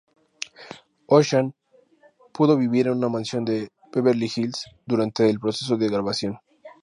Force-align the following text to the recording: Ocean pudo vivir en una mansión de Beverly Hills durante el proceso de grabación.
Ocean 1.05 1.53
pudo 2.33 2.57
vivir 2.57 2.87
en 2.87 2.93
una 2.93 3.07
mansión 3.07 3.45
de 3.45 3.69
Beverly 3.93 4.31
Hills 4.35 4.65
durante 4.83 5.29
el 5.29 5.39
proceso 5.39 5.77
de 5.77 5.89
grabación. 5.89 6.39